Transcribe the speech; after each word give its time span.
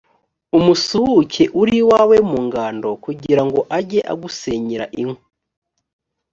umusuhuke 0.57 1.43
uri 1.61 1.73
iwawe 1.81 2.17
mu 2.29 2.39
ngando, 2.47 2.89
kugira 3.05 3.41
ngo 3.47 3.59
ajye 3.77 4.01
agusenyera 4.13 4.85
inkwi 5.01 5.23